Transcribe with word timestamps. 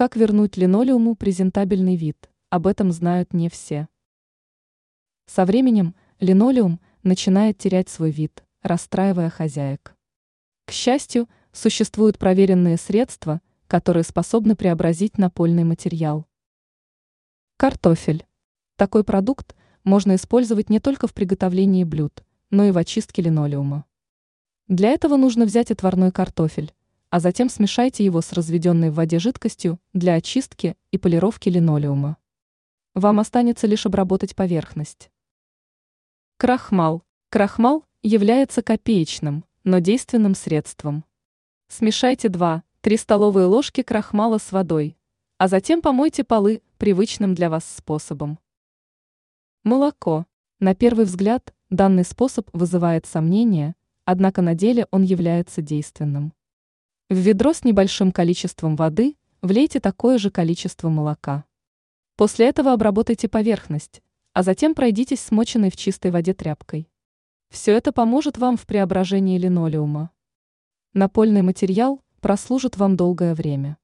Как 0.00 0.16
вернуть 0.16 0.56
линолеуму 0.56 1.14
презентабельный 1.14 1.94
вид? 1.94 2.30
Об 2.48 2.66
этом 2.66 2.90
знают 2.90 3.34
не 3.34 3.50
все. 3.50 3.86
Со 5.26 5.44
временем 5.44 5.94
линолеум 6.20 6.80
начинает 7.02 7.58
терять 7.58 7.90
свой 7.90 8.10
вид, 8.10 8.42
расстраивая 8.62 9.28
хозяек. 9.28 9.94
К 10.64 10.70
счастью, 10.70 11.28
существуют 11.52 12.16
проверенные 12.18 12.78
средства, 12.78 13.42
которые 13.66 14.04
способны 14.04 14.56
преобразить 14.56 15.18
напольный 15.18 15.64
материал. 15.64 16.26
Картофель. 17.58 18.26
Такой 18.76 19.04
продукт 19.04 19.54
можно 19.84 20.14
использовать 20.14 20.70
не 20.70 20.80
только 20.80 21.08
в 21.08 21.12
приготовлении 21.12 21.84
блюд, 21.84 22.24
но 22.48 22.64
и 22.64 22.70
в 22.70 22.78
очистке 22.78 23.20
линолеума. 23.20 23.84
Для 24.66 24.88
этого 24.92 25.18
нужно 25.18 25.44
взять 25.44 25.70
отварной 25.70 26.10
картофель, 26.10 26.72
а 27.10 27.18
затем 27.18 27.48
смешайте 27.48 28.04
его 28.04 28.20
с 28.20 28.32
разведенной 28.32 28.90
в 28.90 28.94
воде 28.94 29.18
жидкостью 29.18 29.80
для 29.92 30.14
очистки 30.14 30.76
и 30.92 30.98
полировки 30.98 31.48
линолеума. 31.48 32.16
Вам 32.94 33.20
останется 33.20 33.66
лишь 33.66 33.84
обработать 33.84 34.36
поверхность. 34.36 35.10
Крахмал. 36.38 37.02
Крахмал 37.28 37.84
является 38.02 38.62
копеечным, 38.62 39.44
но 39.64 39.80
действенным 39.80 40.34
средством. 40.34 41.04
Смешайте 41.68 42.28
2-3 42.28 42.62
столовые 42.96 43.46
ложки 43.46 43.82
крахмала 43.82 44.38
с 44.38 44.50
водой, 44.52 44.96
а 45.38 45.48
затем 45.48 45.82
помойте 45.82 46.24
полы 46.24 46.62
привычным 46.78 47.34
для 47.34 47.50
вас 47.50 47.64
способом. 47.64 48.38
Молоко. 49.64 50.26
На 50.60 50.74
первый 50.74 51.04
взгляд 51.04 51.54
данный 51.70 52.04
способ 52.04 52.48
вызывает 52.52 53.06
сомнения, 53.06 53.74
однако 54.04 54.42
на 54.42 54.54
деле 54.54 54.86
он 54.90 55.02
является 55.02 55.60
действенным. 55.60 56.32
В 57.10 57.16
ведро 57.16 57.52
с 57.52 57.64
небольшим 57.64 58.12
количеством 58.12 58.76
воды 58.76 59.16
влейте 59.42 59.80
такое 59.80 60.16
же 60.16 60.30
количество 60.30 60.88
молока. 60.88 61.44
После 62.14 62.48
этого 62.48 62.72
обработайте 62.72 63.28
поверхность, 63.28 64.00
а 64.32 64.44
затем 64.44 64.76
пройдитесь 64.76 65.18
смоченной 65.18 65.72
в 65.72 65.76
чистой 65.76 66.12
воде 66.12 66.34
тряпкой. 66.34 66.88
Все 67.48 67.72
это 67.72 67.90
поможет 67.90 68.38
вам 68.38 68.56
в 68.56 68.64
преображении 68.64 69.36
линолеума. 69.38 70.12
Напольный 70.92 71.42
материал 71.42 72.00
прослужит 72.20 72.76
вам 72.76 72.96
долгое 72.96 73.34
время. 73.34 73.76